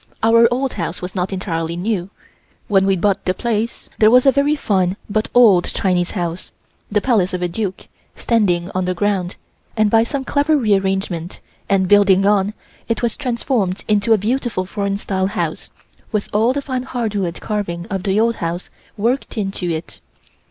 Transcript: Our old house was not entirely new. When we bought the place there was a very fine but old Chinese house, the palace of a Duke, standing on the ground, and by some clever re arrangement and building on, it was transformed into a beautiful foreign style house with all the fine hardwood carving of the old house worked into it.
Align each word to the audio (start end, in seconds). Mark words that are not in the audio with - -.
Our 0.23 0.47
old 0.51 0.73
house 0.73 0.99
was 0.99 1.13
not 1.13 1.31
entirely 1.31 1.77
new. 1.77 2.09
When 2.67 2.87
we 2.87 2.95
bought 2.95 3.23
the 3.25 3.35
place 3.35 3.87
there 3.99 4.09
was 4.09 4.25
a 4.25 4.31
very 4.31 4.55
fine 4.55 4.97
but 5.07 5.29
old 5.35 5.65
Chinese 5.65 6.09
house, 6.17 6.49
the 6.91 7.01
palace 7.01 7.35
of 7.35 7.43
a 7.43 7.47
Duke, 7.47 7.87
standing 8.15 8.71
on 8.73 8.85
the 8.85 8.95
ground, 8.95 9.35
and 9.77 9.91
by 9.91 10.01
some 10.01 10.25
clever 10.25 10.57
re 10.57 10.73
arrangement 10.73 11.39
and 11.69 11.87
building 11.87 12.25
on, 12.25 12.55
it 12.89 13.03
was 13.03 13.15
transformed 13.15 13.83
into 13.87 14.11
a 14.11 14.17
beautiful 14.17 14.65
foreign 14.65 14.97
style 14.97 15.27
house 15.27 15.69
with 16.11 16.29
all 16.33 16.51
the 16.51 16.63
fine 16.63 16.81
hardwood 16.81 17.39
carving 17.39 17.85
of 17.91 18.01
the 18.01 18.19
old 18.19 18.37
house 18.37 18.71
worked 18.97 19.37
into 19.37 19.69
it. 19.69 19.99